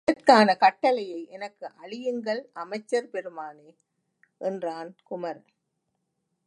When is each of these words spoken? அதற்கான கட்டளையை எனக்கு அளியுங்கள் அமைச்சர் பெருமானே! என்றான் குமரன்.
அதற்கான 0.07 0.55
கட்டளையை 0.55 1.19
எனக்கு 1.29 1.65
அளியுங்கள் 1.77 2.41
அமைச்சர் 2.53 3.09
பெருமானே! 3.09 3.69
என்றான் 4.41 4.95
குமரன். 5.03 5.45